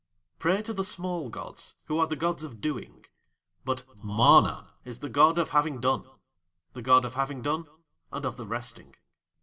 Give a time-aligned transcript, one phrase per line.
[0.39, 3.05] "Pray to the small gods, who are the gods of Doing;
[3.63, 6.09] but MANA is the god of Having Done
[6.73, 7.67] the god of Having Done
[8.11, 8.95] and of the Resting.